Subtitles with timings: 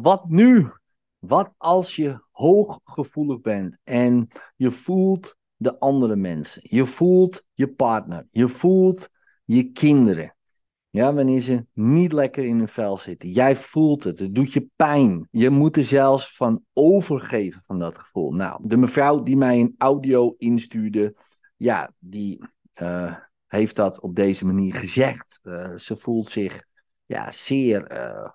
[0.00, 0.70] Wat nu?
[1.18, 8.26] Wat als je hooggevoelig bent en je voelt de andere mensen, je voelt je partner,
[8.30, 9.08] je voelt
[9.44, 10.36] je kinderen.
[10.90, 13.30] Ja, wanneer ze niet lekker in hun vel zitten.
[13.30, 15.28] Jij voelt het, het doet je pijn.
[15.30, 18.32] Je moet er zelfs van overgeven van dat gevoel.
[18.32, 21.14] Nou, de mevrouw die mij een audio instuurde,
[21.56, 22.44] ja, die
[22.82, 25.40] uh, heeft dat op deze manier gezegd.
[25.42, 26.64] Uh, ze voelt zich
[27.04, 28.28] ja, zeer, uh,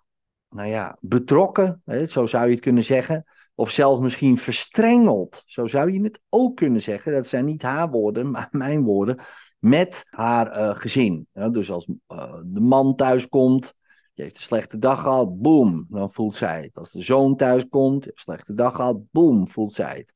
[0.51, 3.25] nou ja, betrokken, hè, zo zou je het kunnen zeggen.
[3.55, 7.11] Of zelfs misschien verstrengeld, zo zou je het ook kunnen zeggen.
[7.11, 9.19] Dat zijn niet haar woorden, maar mijn woorden
[9.59, 11.27] met haar uh, gezin.
[11.31, 13.73] Dus als uh, de man thuis komt,
[14.13, 16.77] die heeft een slechte dag gehad, boom, dan voelt zij het.
[16.77, 20.13] Als de zoon thuis komt, een slechte dag gehad, boom, voelt zij het.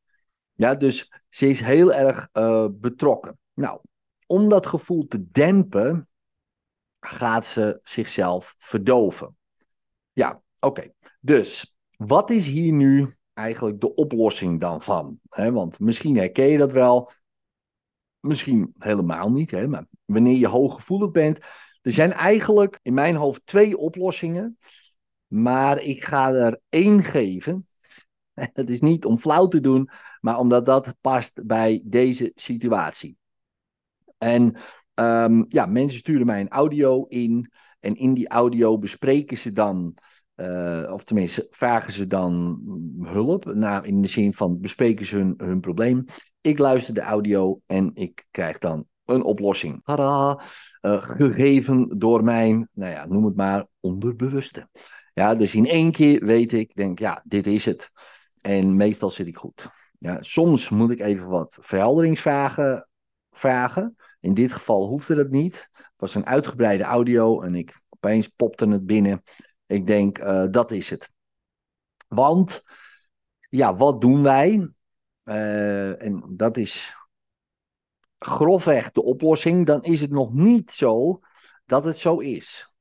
[0.53, 3.39] Ja, dus ze is heel erg uh, betrokken.
[3.53, 3.79] Nou,
[4.27, 6.07] om dat gevoel te dempen,
[6.99, 9.35] gaat ze zichzelf verdoven.
[10.15, 10.91] Ja, oké.
[11.21, 15.19] Dus wat is hier nu eigenlijk de oplossing dan van?
[15.29, 17.11] Want misschien herken je dat wel.
[18.19, 21.39] Misschien helemaal niet, maar wanneer je hooggevoelig bent.
[21.81, 24.57] Er zijn eigenlijk in mijn hoofd twee oplossingen.
[25.27, 27.67] Maar ik ga er één geven.
[28.33, 33.17] Het is niet om flauw te doen, maar omdat dat past bij deze situatie.
[34.17, 34.55] En
[34.93, 37.51] um, ja, mensen sturen mij een audio in.
[37.85, 39.97] En in die audio bespreken ze dan,
[40.35, 42.61] uh, of tenminste vragen ze dan
[43.01, 43.45] hulp.
[43.45, 46.05] Nou, in de zin van bespreken ze hun, hun probleem.
[46.41, 49.83] Ik luister de audio en ik krijg dan een oplossing.
[49.83, 50.41] Tada!
[50.81, 54.69] Uh, gegeven door mijn, nou ja, noem het maar, onderbewuste.
[55.13, 57.91] Ja, dus in één keer weet ik, denk ja, dit is het.
[58.41, 59.69] En meestal zit ik goed.
[59.99, 62.87] Ja, soms moet ik even wat verhelderingsvragen
[63.31, 63.95] vragen.
[64.25, 65.69] In dit geval hoefde dat niet.
[65.71, 69.23] Het was een uitgebreide audio en ik opeens popte het binnen.
[69.65, 71.11] Ik denk, uh, dat is het.
[72.07, 72.63] Want,
[73.49, 74.69] ja, wat doen wij?
[75.23, 76.95] Uh, en dat is
[78.17, 79.65] grofweg de oplossing.
[79.65, 81.19] Dan is het nog niet zo
[81.65, 82.71] dat het zo is.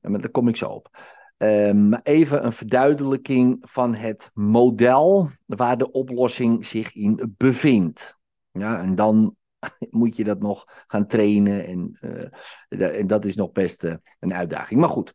[0.00, 0.98] En daar kom ik zo op.
[1.36, 8.16] Um, even een verduidelijking van het model waar de oplossing zich in bevindt.
[8.50, 9.36] Ja, en dan
[9.90, 11.66] moet je dat nog gaan trainen.
[11.66, 11.98] En,
[12.68, 14.80] uh, en dat is nog best uh, een uitdaging.
[14.80, 15.14] Maar goed.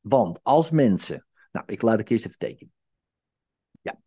[0.00, 1.26] Want als mensen.
[1.52, 2.72] Nou, ik laat het eerst even tekenen.
[3.80, 4.00] Ja.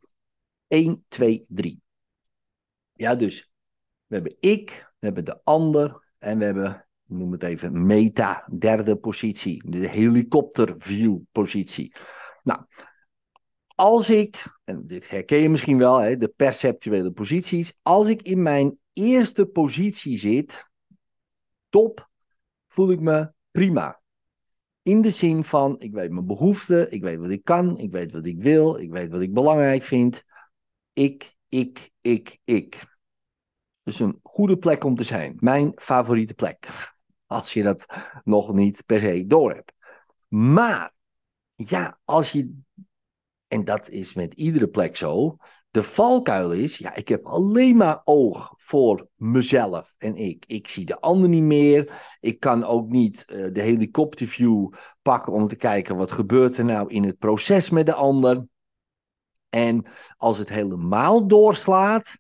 [0.68, 1.82] 1, 2, 3.
[2.94, 3.52] Ja, dus
[4.06, 8.96] we hebben ik, we hebben de ander en we hebben, noem het even, meta, derde
[8.96, 9.70] positie.
[9.70, 11.96] De helikopterview positie.
[12.44, 12.66] Nou,
[13.76, 17.78] als ik, en dit herken je misschien wel, hè, de perceptuele posities.
[17.82, 20.70] Als ik in mijn eerste positie zit,
[21.70, 22.10] top,
[22.68, 24.02] voel ik me prima.
[24.82, 28.12] In de zin van, ik weet mijn behoeften, ik weet wat ik kan, ik weet
[28.12, 30.24] wat ik wil, ik weet wat ik belangrijk vind.
[30.94, 32.86] Ik, ik, ik, ik.
[33.84, 35.38] Dus een goede plek om te zijn.
[35.40, 36.92] Mijn favoriete plek.
[37.26, 37.86] Als je dat
[38.24, 39.74] nog niet per se door hebt.
[40.28, 40.94] Maar,
[41.56, 42.62] ja, als je,
[43.54, 45.38] en dat is met iedere plek zo,
[45.70, 50.44] de valkuil is, ja, ik heb alleen maar oog voor mezelf en ik.
[50.48, 52.02] Ik zie de ander niet meer.
[52.20, 56.90] Ik kan ook niet uh, de helikopterview pakken om te kijken wat gebeurt er nou
[56.90, 58.46] in het proces met de ander.
[59.50, 59.86] En
[60.18, 62.18] als het helemaal doorslaat,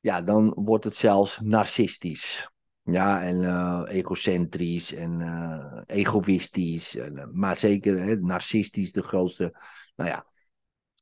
[0.00, 2.50] ja, dan wordt het zelfs narcistisch.
[2.82, 6.96] Ja, en uh, egocentrisch en uh, egoïstisch.
[6.96, 9.56] En, maar zeker hè, narcistisch, de grootste,
[9.96, 10.26] nou ja,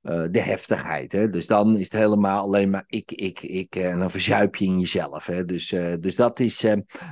[0.02, 1.12] uh, de heftigheid.
[1.12, 1.31] Hè?
[1.31, 3.76] Dus dan is het helemaal alleen maar ik, ik, ik.
[3.76, 5.26] En dan verzuip je in jezelf.
[5.26, 5.44] Hè?
[5.44, 6.66] Dus, uh, dus, dat is,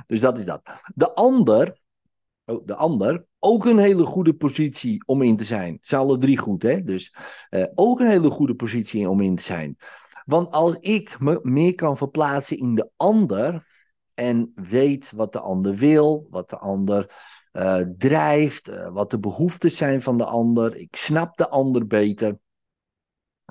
[0.07, 0.61] dus dat is dat.
[0.95, 1.77] De ander,
[2.45, 5.73] oh, de ander, ook een hele goede positie om in te zijn.
[5.73, 6.83] Het zijn alle drie goed, hè?
[6.83, 7.15] Dus
[7.75, 9.77] ook een hele goede positie om in te zijn.
[10.25, 13.67] Want als ik me meer kan verplaatsen in de ander
[14.13, 17.13] en weet wat de ander wil, wat de ander
[17.97, 22.39] drijft, wat de behoeftes zijn van de ander, ik snap de ander beter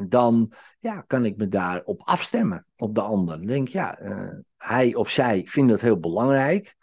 [0.08, 3.36] dan ja, kan ik me daarop afstemmen, op de ander.
[3.36, 6.76] Dan denk ja, uh, hij of zij vindt het heel belangrijk.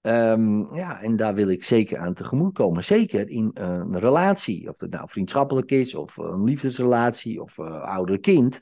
[0.00, 2.84] Um, ja, en daar wil ik zeker aan tegemoet komen.
[2.84, 8.58] Zeker in uh, een relatie, of het nou vriendschappelijk is, of een liefdesrelatie, of ouder-kind.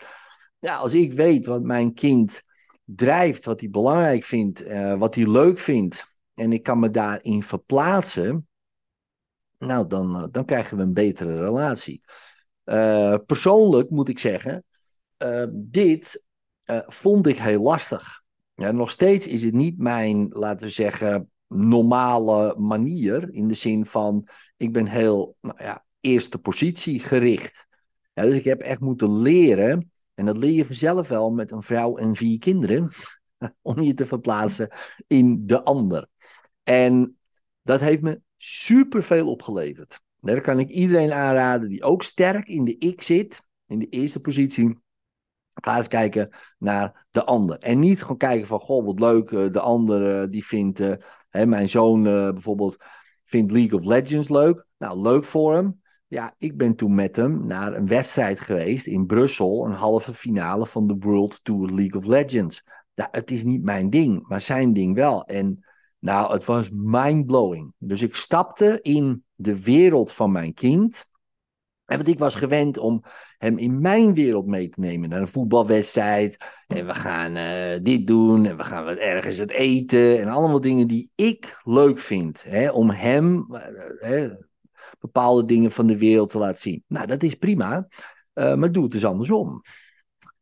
[0.59, 2.43] Ja, als ik weet wat mijn kind
[2.85, 4.65] drijft, wat hij belangrijk vindt,
[4.99, 8.49] wat hij leuk vindt, en ik kan me daarin verplaatsen,
[9.59, 12.01] nou, dan, dan krijgen we een betere relatie.
[12.67, 14.65] Uh, persoonlijk moet ik zeggen,
[15.19, 16.25] uh, dit
[16.71, 18.23] uh, vond ik heel lastig.
[18.55, 23.33] Nog steeds is het niet mijn, laten we zeggen, normale manier.
[23.33, 27.67] In de zin van, ik ben heel, nou ja, eerste positie gericht.
[28.13, 31.97] Dus ik heb echt moeten leren, en dat leer je vanzelf wel met een vrouw
[31.97, 32.91] en vier kinderen,
[33.63, 34.69] om je te verplaatsen
[35.07, 36.09] in de ander.
[36.63, 37.17] En
[37.63, 40.01] dat heeft me superveel opgeleverd.
[40.27, 44.21] Daar kan ik iedereen aanraden die ook sterk in de ik zit, in de eerste
[44.21, 44.79] positie.
[45.63, 46.29] Ga eens kijken
[46.59, 47.59] naar de ander.
[47.59, 50.93] En niet gewoon kijken van, goh, wat leuk, eh, de ander eh, die vindt, uh,
[51.31, 52.77] hè, mijn zoon bijvoorbeeld
[53.25, 54.67] vindt League of Legends leuk.
[54.79, 55.81] Nou, leuk voor hem.
[56.07, 60.67] Ja, ik ben toen met hem naar een wedstrijd geweest in Brussel, een halve finale
[60.67, 62.63] van de World Tour League of Legends.
[62.95, 65.25] Ja, het is niet mijn ding, maar zijn ding wel.
[65.25, 65.67] En
[66.07, 67.73] nou, het was mindblowing.
[67.79, 71.07] Dus ik stapte in de wereld van mijn kind.
[71.85, 73.03] En want ik was gewend om
[73.39, 76.37] hem in mijn wereld mee te nemen naar een voetbalwedstrijd.
[76.67, 80.21] En we gaan uh, dit doen en we gaan wat ergens het eten.
[80.21, 82.43] En allemaal dingen die ik leuk vind.
[82.43, 83.47] Hè, om hem
[84.01, 84.33] uh,
[85.01, 86.85] bepaalde dingen van de wereld te laten zien.
[86.87, 87.89] Nou, dat is prima.
[88.33, 89.63] Maar doe het dus andersom.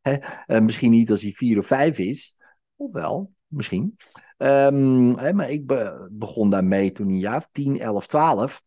[0.01, 0.61] Hè?
[0.61, 2.37] misschien niet als hij vier of vijf is.
[2.77, 3.97] Of wel, misschien.
[4.37, 8.63] Hè, maar ik be begon daarmee toen een jaar 10, 11, 12.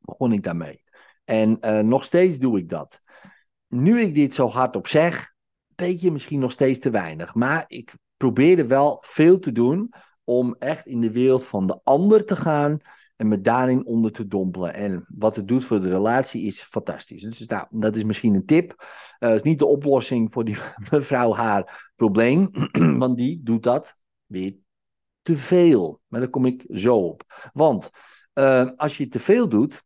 [0.00, 0.82] Begon ik daarmee.
[1.24, 3.00] En uh, nog steeds doe ik dat.
[3.68, 5.34] Nu ik dit zo hardop zeg,
[5.76, 7.34] weet je misschien nog steeds te weinig.
[7.34, 9.92] Maar ik probeerde wel veel te doen
[10.24, 12.78] om echt in de wereld van de ander te gaan
[13.16, 14.74] en me daarin onder te dompelen.
[14.74, 17.22] En wat het doet voor de relatie is fantastisch.
[17.22, 18.84] Dus nou, dat is misschien een tip.
[19.20, 20.56] Uh, is niet de oplossing voor die
[20.90, 22.50] mevrouw haar probleem,
[22.98, 23.96] want die doet dat
[24.26, 24.56] weer
[25.26, 26.00] te veel.
[26.06, 27.50] Maar daar kom ik zo op.
[27.52, 27.90] Want
[28.34, 29.84] uh, als je te veel doet,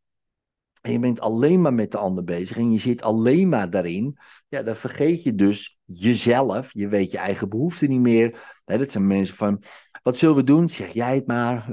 [0.80, 4.18] en je bent alleen maar met de ander bezig en je zit alleen maar daarin,
[4.48, 6.72] ja, dan vergeet je dus jezelf.
[6.72, 8.60] Je weet je eigen behoeften niet meer.
[8.64, 9.62] dat zijn mensen van,
[10.02, 10.68] wat zullen we doen?
[10.68, 11.70] Zeg jij het maar.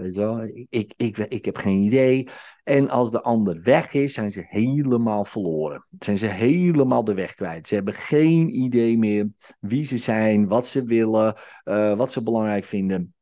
[0.69, 2.27] Ik, ik, ik, heb geen idee.
[2.63, 5.85] En als de ander weg is, zijn ze helemaal verloren.
[5.99, 7.67] Zijn ze helemaal de weg kwijt.
[7.67, 9.29] Ze hebben geen idee meer
[9.59, 11.35] wie ze zijn, wat ze willen,
[11.65, 13.15] uh, wat ze belangrijk vinden.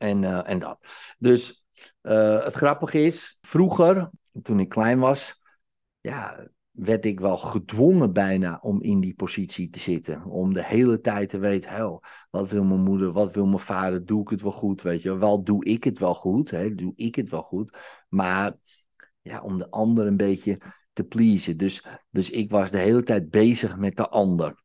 [0.00, 0.78] En, uh, en dat.
[1.18, 1.64] Dus
[2.02, 4.10] uh, het grappige is, vroeger
[4.42, 5.40] toen ik klein was,
[6.00, 10.24] ja, werd ik wel gedwongen bijna om in die positie te zitten.
[10.24, 14.06] Om de hele tijd te weten, hel, wat wil mijn moeder, wat wil mijn vader,
[14.06, 15.42] doe ik het wel goed, weet je wel.
[15.42, 16.74] Doe ik het wel goed, hè?
[16.74, 17.78] doe ik het wel goed.
[18.08, 18.56] Maar
[19.20, 20.60] ja, om de ander een beetje
[20.92, 21.56] te pleasen.
[21.56, 24.62] Dus, dus ik was de hele tijd bezig met de ander.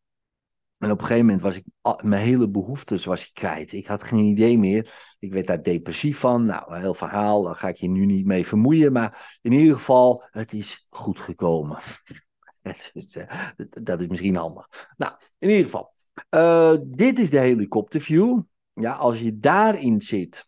[0.79, 1.63] En op een gegeven moment was ik
[2.03, 3.71] mijn hele behoeftes was ik kwijt.
[3.71, 5.15] Ik had geen idee meer.
[5.19, 6.45] Ik werd daar depressief van.
[6.45, 8.91] Nou, een heel verhaal, daar ga ik je nu niet mee vermoeien.
[8.91, 11.77] Maar in ieder geval, het is goed gekomen.
[12.65, 14.91] Eh, dat is misschien handig.
[14.97, 15.93] Nou, in ieder geval.
[16.29, 18.41] Uh, dit is de helikopterview.
[18.73, 20.47] Ja, als je daarin zit,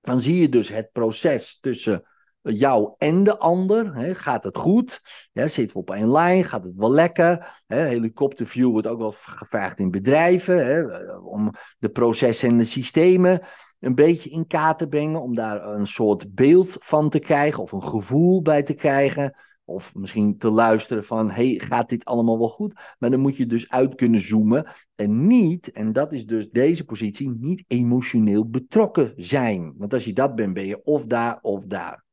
[0.00, 2.04] dan zie je dus het proces tussen
[2.52, 3.94] jou en de ander.
[3.94, 4.14] Hè?
[4.14, 5.00] Gaat het goed?
[5.32, 6.44] Ja, zitten we op één lijn?
[6.44, 7.62] Gaat het wel lekker?
[7.66, 7.76] Hè?
[7.76, 10.66] Helikopterview wordt ook wel gevraagd in bedrijven.
[10.66, 10.82] Hè?
[11.16, 13.40] Om de processen en de systemen
[13.80, 15.22] een beetje in kaart te brengen.
[15.22, 17.62] Om daar een soort beeld van te krijgen.
[17.62, 19.34] Of een gevoel bij te krijgen.
[19.66, 22.94] Of misschien te luisteren van, hey, gaat dit allemaal wel goed?
[22.98, 26.84] Maar dan moet je dus uit kunnen zoomen en niet, en dat is dus deze
[26.84, 29.74] positie, niet emotioneel betrokken zijn.
[29.76, 32.03] Want als je dat bent, ben je of daar of daar.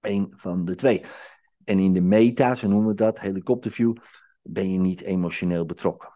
[0.00, 1.02] Een van de twee.
[1.64, 3.94] En in de meta, zo noemen we dat, helikopterview,
[4.42, 6.12] ben je niet emotioneel betrokken.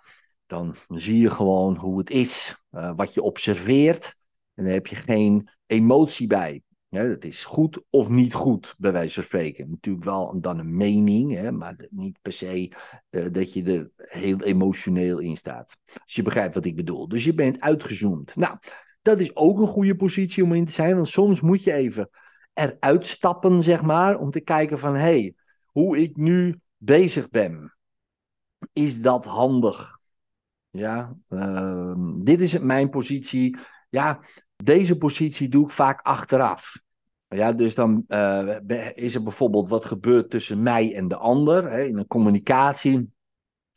[0.46, 4.16] Dan zie je gewoon hoe het is, uh, wat je observeert.
[4.54, 6.62] En dan heb je geen emotie bij.
[6.88, 9.70] Dat is goed of niet goed, bij wijze van spreken.
[9.70, 12.72] Natuurlijk wel dan een mening, hè, maar niet per se
[13.10, 15.76] uh, dat je er heel emotioneel in staat.
[16.02, 17.08] Als je begrijpt wat ik bedoel.
[17.08, 18.36] Dus je bent uitgezoomd.
[18.36, 18.58] Nou,
[19.02, 22.10] dat is ook een goede positie om in te zijn, want soms moet je even
[22.54, 25.34] eruit stappen, zeg maar, om te kijken van, hé, hey,
[25.64, 27.74] hoe ik nu bezig ben,
[28.72, 29.98] is dat handig?
[30.70, 33.56] Ja, uh, dit is mijn positie.
[33.90, 34.20] Ja,
[34.56, 36.82] deze positie doe ik vaak achteraf.
[37.28, 38.56] Ja, dus dan uh,
[38.94, 43.12] is er bijvoorbeeld wat gebeurt tussen mij en de ander hè, in een communicatie.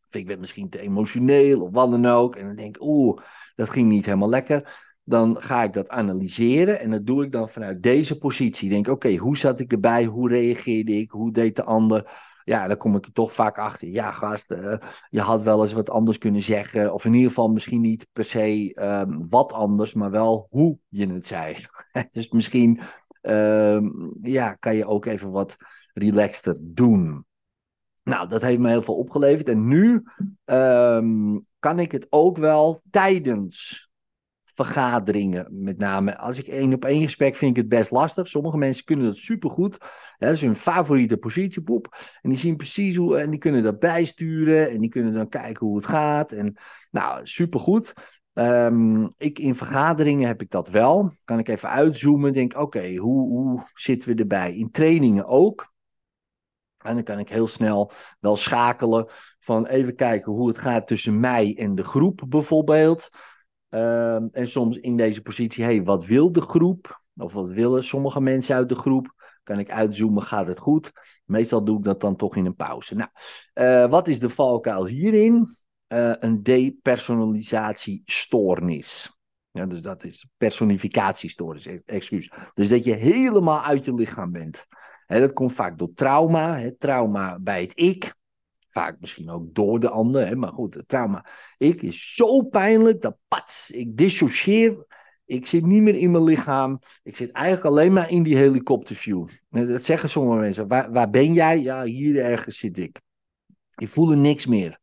[0.10, 2.36] Vind ik het misschien te emotioneel of wat dan ook.
[2.36, 3.22] En dan denk ik, oeh,
[3.55, 7.49] dat ging niet helemaal lekker dan ga ik dat analyseren en dat doe ik dan
[7.49, 8.69] vanuit deze positie.
[8.69, 10.05] Denk, oké, hoe zat ik erbij?
[10.05, 11.11] Hoe reageerde ik?
[11.11, 12.11] Hoe deed de ander?
[12.43, 13.87] Ja, dan kom ik er toch vaak achter.
[13.87, 14.77] Ja, gast, uh,
[15.09, 16.93] je had wel eens wat anders kunnen zeggen.
[16.93, 21.13] Of in ieder geval misschien niet per se um, wat anders, maar wel hoe je
[21.13, 21.55] het zei.
[22.11, 22.79] dus misschien
[23.21, 25.55] um, ja, kan je ook even wat
[25.93, 27.25] relaxter doen.
[28.03, 29.49] Nou, dat heeft me heel veel opgeleverd.
[29.49, 30.03] En nu
[30.45, 33.87] um, kan ik het ook wel tijdens
[34.57, 36.17] vergaderingen met name.
[36.17, 38.27] Als ik één op één gesprek vind ik het best lastig.
[38.27, 39.77] Sommige mensen kunnen dat supergoed.
[40.17, 41.97] dat is hun favoriete positie, poep.
[42.21, 44.69] En die zien precies hoe, en die kunnen dat bijsturen.
[44.69, 46.31] En die kunnen dan kijken hoe het gaat.
[46.31, 46.57] En
[46.91, 47.93] nou, supergoed.
[48.33, 51.13] Um, ik, in vergaderingen heb ik dat wel.
[51.23, 52.33] Kan ik even uitzoomen.
[52.33, 54.55] Denk, oké, hoe, hoe zitten we erbij?
[54.55, 55.73] In trainingen ook.
[56.77, 59.05] En dan kan ik heel snel wel schakelen
[59.39, 63.09] van even kijken hoe het gaat tussen mij en de groep bijvoorbeeld.
[63.69, 67.01] Um, en soms in deze positie, hey, wat wil de groep?
[67.17, 69.15] Of wat willen sommige mensen uit de groep?
[69.43, 70.91] Kan ik uitzoomen, gaat het goed?
[71.25, 72.95] Meestal doe ik dat dan toch in een pauze.
[72.95, 73.09] Nou,
[73.53, 75.55] uh, wat is de valkuil hierin?
[75.88, 79.15] Uh, een depersonalisatiestoornis.
[79.51, 82.31] Dus dat is personificatiestoornis, e-, excuus.
[82.53, 84.65] Dus dat je helemaal uit je lichaam bent.
[85.07, 86.71] Dat komt vaak door trauma.
[86.77, 88.15] Trauma bij het ik.
[88.77, 90.27] Vaak misschien ook door de ander.
[90.27, 91.25] He, maar goed, het trauma.
[91.57, 94.86] Ik is zo pijnlijk dat pats, ik dissocieer.
[95.25, 96.79] Ik zit niet meer in mijn lichaam.
[97.03, 99.27] Ik zit eigenlijk alleen maar in die helikopterview.
[99.50, 100.67] Dat zeggen sommige mensen.
[100.67, 101.62] Waar, waar ben jij?
[101.62, 103.01] Ja, hier ergens zit ik.
[103.75, 104.79] Ik voel er niks meer.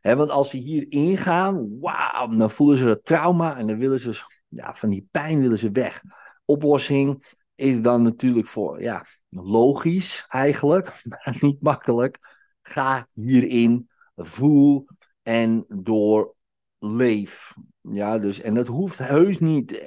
[0.00, 4.22] want als ze hier ingaan, wauw, dan voelen ze dat trauma en dan willen ze,
[4.48, 6.02] ja, van die pijn willen ze weg.
[6.44, 12.38] Oplossing is dan natuurlijk voor, ja, logisch eigenlijk, maar niet makkelijk.
[12.62, 14.86] Ga hierin, voel
[15.22, 17.54] en doorleef.
[17.80, 19.78] Ja, dus, en dat hoeft heus niet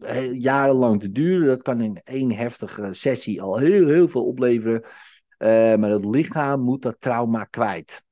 [0.00, 1.46] eh, jarenlang te duren.
[1.46, 4.82] Dat kan in één heftige sessie al heel, heel veel opleveren.
[5.38, 8.02] Uh, maar het lichaam moet dat trauma kwijt.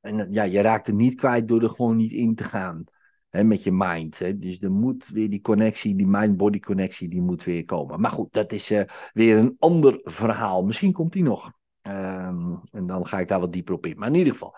[0.00, 2.84] En ja, je raakt het niet kwijt door er gewoon niet in te gaan
[3.28, 4.18] hè, met je mind.
[4.18, 4.38] Hè.
[4.38, 8.00] Dus er moet weer die connectie, die mind-body connectie, die moet weer komen.
[8.00, 8.72] Maar goed, dat is
[9.12, 10.64] weer een ander verhaal.
[10.64, 11.52] Misschien komt die nog.
[11.82, 13.98] Um, en dan ga ik daar wat dieper op in.
[13.98, 14.56] Maar in ieder geval,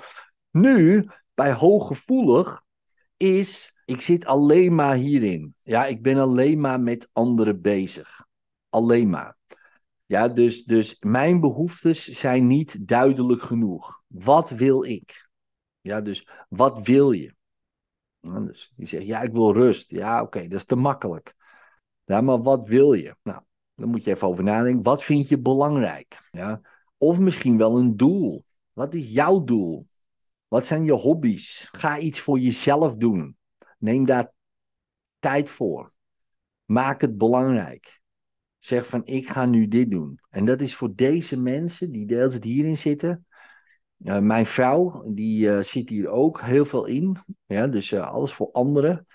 [0.51, 2.63] nu bij hooggevoelig
[3.17, 5.55] is, ik zit alleen maar hierin.
[5.63, 8.27] Ja, ik ben alleen maar met anderen bezig.
[8.69, 9.37] Alleen maar.
[10.07, 14.03] Ja, dus, dus mijn behoeftes zijn niet duidelijk genoeg.
[14.07, 15.29] Wat wil ik?
[15.81, 17.35] Ja, dus wat wil je?
[18.21, 19.91] Dus die zegt, ja, ik wil rust.
[19.91, 21.35] Ja, oké, dat is te makkelijk.
[22.05, 23.17] Ja, maar wat wil je?
[23.23, 23.43] Nou,
[23.75, 24.83] dan moet je even over nadenken.
[24.83, 26.29] Wat vind je belangrijk?
[26.31, 26.61] Ja?
[27.05, 28.45] Of misschien wel een doel.
[28.73, 29.87] Wat is jouw doel?
[30.49, 31.69] Wat zijn je hobby's?
[31.73, 33.37] Ga iets voor jezelf doen.
[33.79, 34.33] Neem daar
[35.19, 35.93] tijd voor.
[36.65, 38.01] Maak het belangrijk.
[38.59, 40.21] Zeg van, ik ga nu dit doen.
[40.31, 43.27] En dat is voor deze mensen die deels hierin zitten,
[43.99, 47.17] uh, mijn vrouw, die uh, zit hier ook heel veel in.
[47.47, 49.07] Ja, dus uh, alles voor anderen.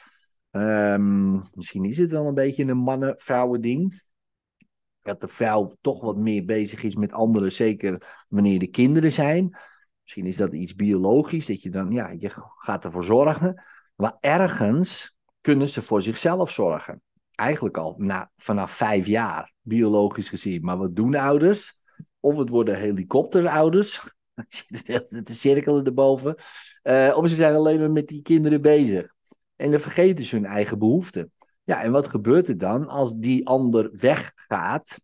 [0.51, 4.01] Um, misschien is het wel een beetje een mannen-vrouwen ding.
[5.01, 9.57] Dat de vrouw toch wat meer bezig is met anderen, zeker wanneer de kinderen zijn.
[10.01, 13.63] Misschien is dat iets biologisch, dat je dan, ja, je gaat ervoor zorgen.
[13.95, 17.01] Maar ergens kunnen ze voor zichzelf zorgen.
[17.35, 20.61] Eigenlijk al na, vanaf vijf jaar, biologisch gezien.
[20.61, 21.77] Maar wat doen ouders?
[22.19, 24.01] Of het worden helikopterouders,
[25.09, 26.35] de cirkelen erboven.
[26.83, 29.13] Uh, of ze zijn alleen maar met die kinderen bezig.
[29.55, 31.31] En dan vergeten ze hun eigen behoeften.
[31.69, 34.99] Ja, en wat gebeurt er dan als die ander weggaat?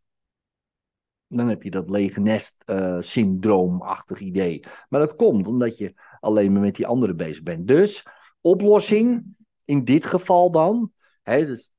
[1.28, 4.64] Dan heb je dat lege nest uh, syndroomachtig idee.
[4.90, 7.68] Maar dat komt omdat je alleen maar met die anderen bezig bent.
[7.68, 8.06] Dus
[8.42, 10.92] oplossing in dit geval dan.
[11.24, 11.72] Hè, dus,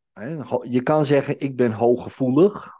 [0.62, 2.71] je kan zeggen, ik ben hooggevoelig.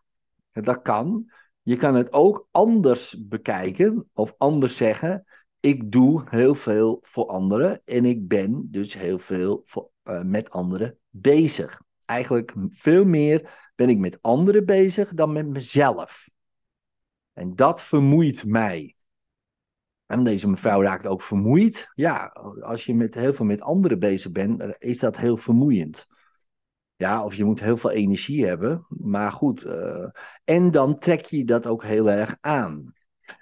[0.52, 1.30] Dat kan.
[1.62, 5.25] Je kan het ook anders bekijken of anders zeggen.
[5.60, 9.64] Ik doe heel veel voor anderen en ik ben dus heel veel
[10.04, 11.84] uh, met anderen bezig.
[12.06, 16.28] Eigenlijk veel meer ben ik met anderen bezig dan met mezelf.
[17.32, 18.96] En dat vermoeit mij.
[20.06, 21.90] En deze mevrouw raakt ook vermoeid.
[21.94, 22.26] Ja,
[22.60, 26.06] als je met heel veel met anderen bezig bent, is dat heel vermoeiend.
[26.96, 28.86] Ja, of je moet heel veel energie hebben.
[28.88, 30.08] Maar goed, uh,
[30.44, 32.94] en dan trek je dat ook heel erg aan.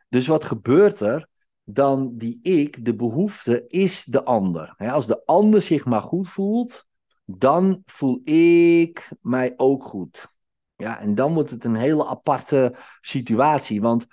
[0.08, 1.28] Dus wat gebeurt er?
[1.64, 4.74] Dan die ik, de behoefte, is de ander.
[4.76, 6.86] Als de ander zich maar goed voelt,
[7.24, 10.32] dan voel ik mij ook goed.
[10.76, 13.80] Ja, en dan wordt het een hele aparte situatie.
[13.80, 14.06] Want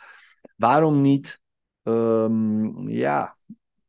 [0.55, 1.41] waarom niet
[1.83, 3.37] um, ja,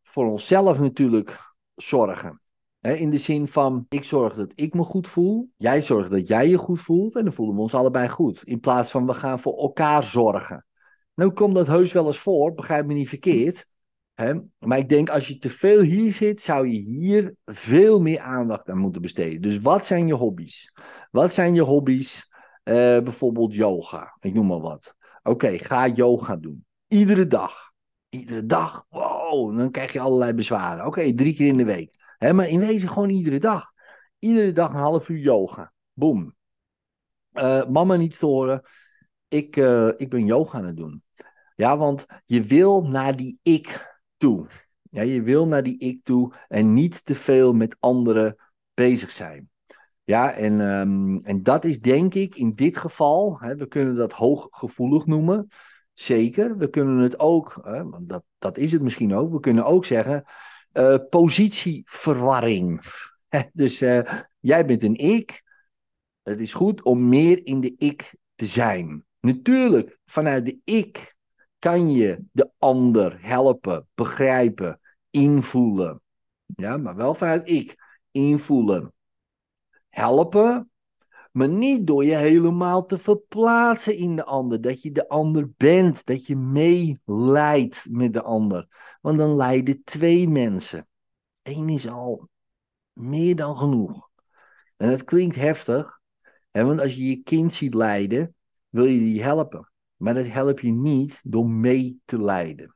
[0.03, 2.43] voor onszelf natuurlijk zorgen?
[2.81, 5.51] in de zin van, ik zorg dat ik me goed voel.
[5.57, 7.17] Jij zorgt dat jij je goed voelt.
[7.17, 8.43] En dan voelen we ons allebei goed.
[8.45, 10.67] In plaats van, we gaan voor elkaar zorgen.
[11.15, 13.69] Nou komt dat heus wel eens voor, begrijp me niet verkeerd.
[14.59, 18.69] Maar ik denk, als je te veel hier zit, zou je hier veel meer aandacht
[18.69, 19.43] aan moeten besteden.
[19.43, 20.73] Dus wat zijn je hobby's?
[21.11, 22.31] Wat zijn je hobby's?
[22.65, 24.95] Uh, bijvoorbeeld yoga, ik noem maar wat.
[25.23, 26.65] Oké, ga yoga doen.
[26.89, 27.71] Iedere dag.
[28.09, 30.87] Iedere dag, wow, dan krijg je allerlei bezwaren.
[30.87, 32.01] Oké, drie keer in de week
[32.31, 33.73] maar in wezen gewoon iedere dag.
[34.19, 35.73] Iedere dag een half uur yoga.
[35.93, 36.35] Boom.
[37.33, 38.63] Uh, mama niet storen.
[39.29, 41.03] Ik, uh, ik ben yoga aan het doen.
[41.55, 43.92] Ja, want je wil naar die ik
[44.91, 48.37] Ja, je wil naar die ik toe en niet te veel met anderen
[48.75, 49.51] bezig zijn.
[50.05, 54.13] Ja, en, um, en dat is denk ik in dit geval, hè, we kunnen dat
[54.13, 55.49] hooggevoelig noemen.
[55.93, 56.57] Zeker.
[56.57, 59.85] We kunnen het ook, hè, want dat, dat is het misschien ook, we kunnen ook
[59.85, 60.25] zeggen
[60.73, 62.81] uh, positieverwarring.
[63.53, 65.43] dus uh, jij bent een ik.
[66.23, 69.05] Het is goed om meer in de ik te zijn.
[69.21, 71.12] Natuurlijk, vanuit de ik
[71.63, 76.01] kan je de ander helpen, begrijpen, invoelen.
[76.47, 77.77] Ja, maar wel vanuit ik.
[78.11, 78.93] Invoelen.
[79.89, 80.71] Helpen,
[81.33, 84.61] maar niet door je helemaal te verplaatsen in de ander.
[84.61, 88.97] Dat je de ander bent, dat je meeleidt met de ander.
[89.01, 90.89] Want dan lijden twee mensen.
[91.43, 92.29] Eén is al
[92.93, 94.11] meer dan genoeg.
[94.77, 96.01] En dat klinkt heftig,
[96.51, 98.35] hè, want als je je kind ziet lijden,
[98.69, 99.72] wil je die helpen.
[100.03, 102.75] Maar dat help je niet door mee te lijden.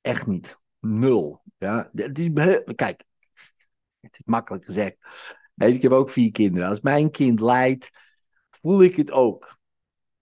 [0.00, 0.58] Echt niet.
[0.80, 1.42] Nul.
[1.58, 2.30] Ja, het is,
[2.74, 3.04] kijk,
[4.00, 4.96] het is makkelijk gezegd.
[5.56, 6.68] Ik heb ook vier kinderen.
[6.68, 7.90] Als mijn kind lijdt,
[8.50, 9.58] voel ik het ook.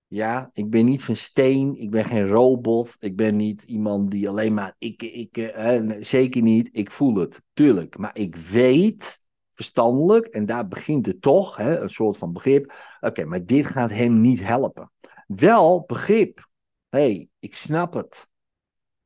[0.07, 4.29] Ja, ik ben niet van steen, ik ben geen robot, ik ben niet iemand die
[4.29, 6.69] alleen maar ik, ik, eh, zeker niet.
[6.73, 7.99] Ik voel het, tuurlijk.
[7.99, 9.19] Maar ik weet
[9.63, 12.75] verstandelijk, en daar begint het toch, hè, een soort van begrip.
[13.01, 14.91] Oké, maar dit gaat hem niet helpen.
[15.27, 16.49] Wel begrip.
[16.89, 18.29] Hey, ik snap het.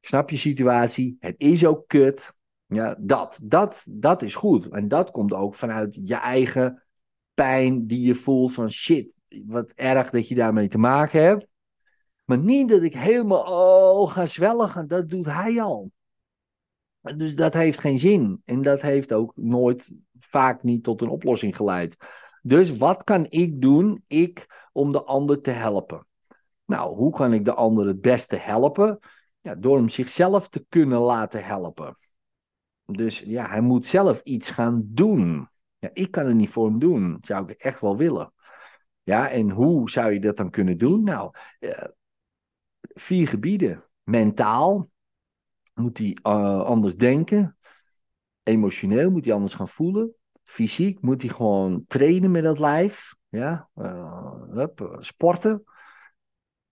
[0.01, 1.17] Ik snap je situatie.
[1.21, 2.35] Het is ook kut.
[2.67, 4.69] Ja, dat, dat, dat is goed.
[4.69, 6.83] En dat komt ook vanuit je eigen
[7.35, 11.47] pijn die je voelt van shit, wat erg dat je daarmee te maken hebt.
[12.25, 15.91] Maar niet dat ik helemaal oh, ga zwelgen, dat doet hij al.
[17.17, 18.43] Dus dat heeft geen zin.
[18.45, 21.97] En dat heeft ook nooit, vaak niet tot een oplossing geleid.
[22.43, 26.07] Dus wat kan ik doen, ik, om de ander te helpen?
[26.65, 28.99] Nou, hoe kan ik de ander het beste helpen?
[29.41, 31.99] Ja, door hem zichzelf te kunnen laten helpen.
[32.85, 35.49] Dus ja, hij moet zelf iets gaan doen.
[35.79, 37.13] Ja, ik kan het niet voor hem doen.
[37.13, 38.33] Dat zou ik echt wel willen.
[39.03, 41.03] Ja, en hoe zou je dat dan kunnen doen?
[41.05, 41.71] Nou, uh,
[42.95, 43.85] vier gebieden.
[44.03, 44.91] Mentaal
[45.77, 47.57] moet hij uh, anders denken.
[48.43, 50.15] Emotioneel moet hij anders gaan voelen.
[50.45, 53.15] Fysiek moet hij gewoon trainen met dat lijf.
[53.29, 55.65] Ja, uh, hup, sporten.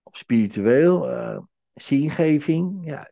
[0.02, 1.08] Of spiritueel.
[1.74, 2.80] zingeving.
[2.88, 3.10] Ja,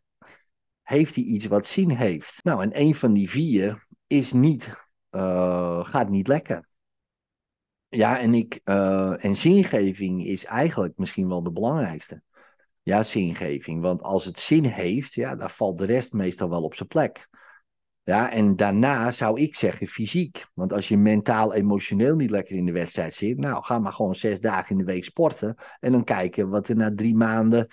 [0.83, 2.45] heeft hij iets wat zin heeft?
[2.45, 4.87] Nou, en een van die vier is niet,
[5.83, 6.69] gaat niet lekker.
[7.89, 8.61] Ja, en, ik,
[9.17, 12.23] en zingeving is eigenlijk misschien wel de belangrijkste.
[12.83, 13.81] Ja, zingeving.
[13.81, 17.29] Want als het zin heeft, ja, dan valt de rest meestal wel op zijn plek.
[18.05, 20.47] Ja, en daarna zou ik zeggen fysiek.
[20.55, 24.15] Want als je mentaal, emotioneel niet lekker in de wedstrijd zit, nou, ga maar gewoon
[24.15, 25.55] zes dagen in de week sporten.
[25.81, 27.67] En dan kijken wat er na drie maanden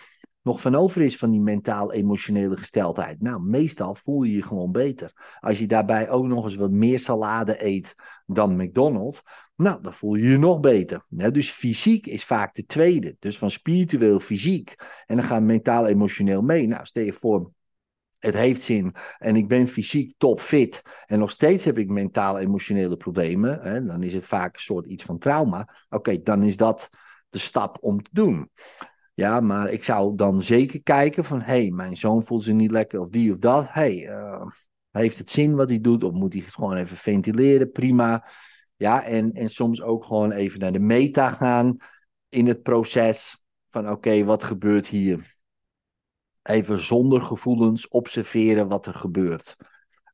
[0.50, 3.22] nog van over is van die mentaal-emotionele gesteldheid.
[3.22, 5.38] Nou, meestal voel je je gewoon beter.
[5.40, 9.22] Als je daarbij ook nog eens wat meer salade eet dan McDonald's,
[9.56, 11.06] nou, dan voel je je nog beter.
[11.10, 13.16] dus fysiek is vaak de tweede.
[13.20, 14.76] Dus van spiritueel fysiek.
[15.06, 16.68] En dan gaat mentaal-emotioneel mee.
[16.68, 17.52] Nou, stel je voor,
[18.18, 23.62] het heeft zin en ik ben fysiek topfit en nog steeds heb ik mentaal-emotionele problemen,
[23.62, 25.70] hè, dan is het vaak een soort iets van trauma.
[25.90, 26.90] Oké, dan is dat
[27.30, 28.50] de stap om te doen.
[29.20, 32.72] Ja, maar ik zou dan zeker kijken van, hé, hey, mijn zoon voelt zich niet
[32.72, 33.66] lekker of die of dat.
[33.70, 34.46] Hey, uh,
[34.92, 37.72] heeft het zin wat hij doet of moet hij het gewoon even ventileren?
[37.72, 38.28] Prima.
[38.76, 41.78] Ja, en, en soms ook gewoon even naar de meta gaan
[42.30, 45.36] in het proces van, oké, wat gebeurt hier?
[46.42, 49.56] Even zonder gevoelens observeren wat er gebeurt.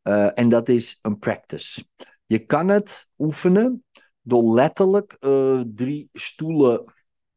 [0.04, 1.86] Uh, en dat is een practice.
[2.26, 3.84] Je kan het oefenen
[4.22, 6.94] door letterlijk uh, drie stoelen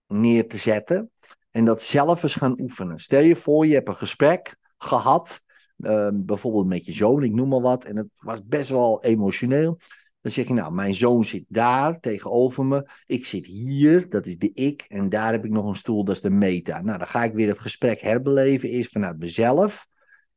[0.07, 1.11] neer te zetten
[1.51, 2.99] en dat zelf eens gaan oefenen.
[2.99, 5.43] Stel je voor, je hebt een gesprek gehad,
[5.79, 9.79] uh, bijvoorbeeld met je zoon, ik noem maar wat, en het was best wel emotioneel.
[10.21, 14.39] Dan zeg je, nou, mijn zoon zit daar tegenover me, ik zit hier, dat is
[14.39, 16.83] de ik, en daar heb ik nog een stoel, dat is de meta.
[16.83, 19.87] Nou, dan ga ik weer het gesprek herbeleven, is vanuit mezelf,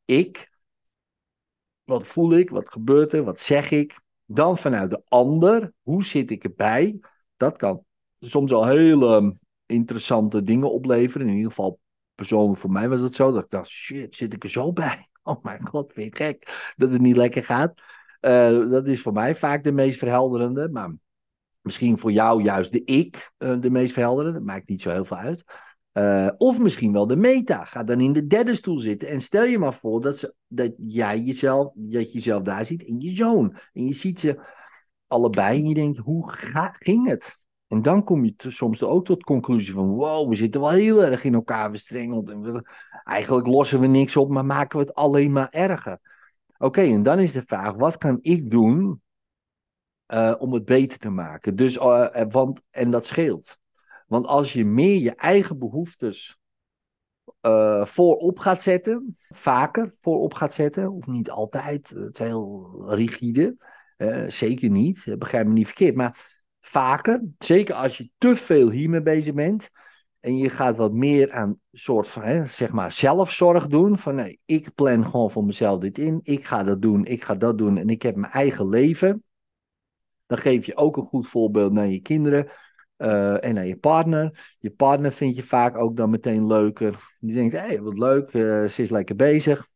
[0.06, 0.52] ik,
[1.84, 4.00] wat voel ik, wat gebeurt er, wat zeg ik.
[4.26, 7.00] Dan vanuit de ander, hoe zit ik erbij?
[7.38, 7.84] Dat kan
[8.20, 9.34] soms al heel
[9.72, 11.28] interessante dingen opleveren.
[11.28, 11.80] In ieder geval
[12.16, 13.32] persoonlijk voor mij was het zo.
[13.32, 15.06] Dat ik dacht, shit, zit ik er zo bij?
[15.24, 17.82] Oh mijn god, vind je gek dat het niet lekker gaat.
[18.22, 20.70] Uh, dat is voor mij vaak de meest verhelderende.
[20.70, 20.96] Maar
[21.62, 24.38] misschien voor jou juist de ik uh, de meest verhelderende.
[24.38, 25.44] Dat maakt niet zo heel veel uit.
[25.94, 27.66] Uh, of misschien wel de meta.
[27.66, 29.08] Ga dan in de derde stoel zitten.
[29.08, 32.82] En stel je maar voor dat, ze, dat jij jezelf, dat je jezelf daar ziet
[32.82, 33.58] in je zoon.
[33.74, 34.40] En je ziet ze
[35.08, 36.32] allebei en je denkt, hoe
[36.80, 37.41] ging het?
[37.72, 41.04] En dan kom je soms ook tot de conclusie van, wow, we zitten wel heel
[41.04, 42.30] erg in elkaar verstrengeld.
[42.30, 42.66] En
[43.04, 46.00] eigenlijk lossen we niks op, maar maken we het alleen maar erger.
[46.58, 49.02] Oké, en dan is de vraag, wat kan ik doen
[50.08, 51.56] uh, om het beter te maken?
[51.56, 53.60] Dus, uh, want, en dat scheelt.
[54.08, 56.40] Want als je meer je eigen behoeftes
[57.82, 63.58] voorop gaat zetten, vaker voorop gaat zetten, of niet altijd, het is heel rigide,
[64.28, 69.34] zeker niet, begrijp me niet verkeerd, maar vaker, zeker als je te veel hiermee bezig
[69.34, 69.70] bent,
[70.22, 73.98] en je gaat wat meer aan soort van, hè, zeg maar, zelfzorg doen.
[73.98, 76.20] Van nee, ik plan gewoon voor mezelf dit in.
[76.24, 79.24] Ik ga dat doen, ik ga dat doen en ik heb mijn eigen leven.
[80.26, 82.48] Dan geef je ook een goed voorbeeld naar je kinderen
[82.98, 84.56] uh, en naar je partner.
[84.60, 87.16] Je partner vind je vaak ook dan meteen leuker.
[87.20, 89.68] Die denkt, hé, hey, wat leuk, uh, ze is lekker bezig.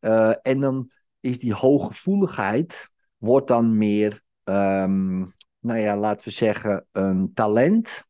[0.00, 0.90] Uh, en dan
[1.20, 8.04] is die hooggevoeligheid, wordt dan meer, um, nou ja, laten we zeggen, een talent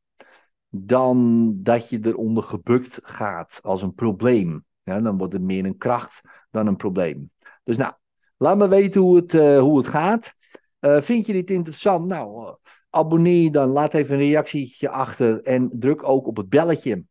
[0.68, 4.64] dan dat je eronder gebukt gaat als een probleem.
[4.84, 7.30] Dan wordt het meer een kracht dan een probleem.
[7.62, 7.92] Dus nou,
[8.36, 10.34] laat me weten hoe het, uh, hoe het gaat.
[10.80, 12.08] Uh, vind je dit interessant?
[12.08, 12.52] Nou, uh,
[12.90, 17.04] abonneer dan, laat even een reactietje achter en druk ook op het belletje,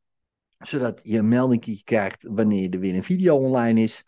[0.57, 4.03] zodat je een melding krijgt wanneer er weer een video online is.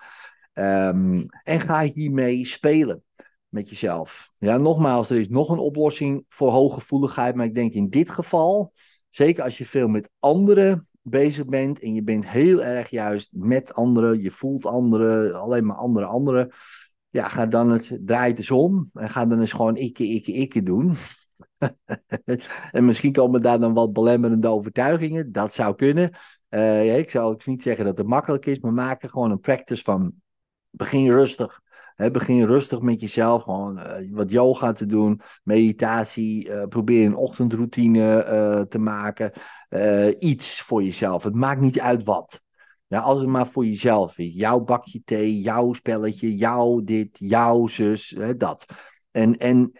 [0.53, 3.03] Um, en ga hiermee spelen
[3.53, 4.31] met jezelf.
[4.37, 8.73] Ja, nogmaals, er is nog een oplossing voor hooggevoeligheid, maar ik denk in dit geval
[9.13, 13.73] Zeker als je veel met anderen bezig bent en je bent heel erg juist met
[13.73, 16.51] anderen, je voelt anderen, alleen maar andere anderen.
[17.09, 20.31] Ja, ga dan het, draai het eens om en ga dan eens gewoon ikke, ikke,
[20.31, 20.95] ikke doen.
[22.71, 26.09] en misschien komen daar dan wat belemmerende overtuigingen, dat zou kunnen.
[26.49, 29.39] Uh, ja, ik zou niet zeggen dat het makkelijk is, maar maak er gewoon een
[29.39, 30.13] practice van.
[30.69, 31.61] Begin rustig
[31.95, 38.27] begin rustig met jezelf, gewoon uh, wat yoga te doen, meditatie, uh, probeer een ochtendroutine
[38.29, 39.31] uh, te maken.
[40.19, 41.23] iets voor jezelf.
[41.23, 42.41] Het maakt niet uit wat.
[42.87, 44.33] Ja, als het maar voor jezelf is.
[44.33, 48.65] Jouw bakje thee, jouw spelletje, jouw dit, jouw zus, dat.
[49.11, 49.71] En, en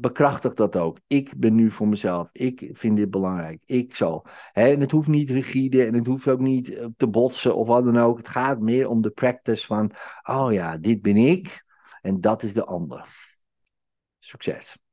[0.00, 0.98] bekrachtig dat ook.
[1.06, 2.28] Ik ben nu voor mezelf.
[2.32, 3.62] Ik vind dit belangrijk.
[3.64, 4.22] Ik zo.
[4.52, 7.66] Hè, en het hoeft niet rigide en het hoeft ook niet eh, te botsen of
[7.66, 8.16] wat dan ook.
[8.16, 9.90] Het gaat meer om de practice van,
[10.22, 11.64] oh ja, dit ben ik
[12.00, 13.06] en dat is de ander.
[14.18, 14.83] Succes.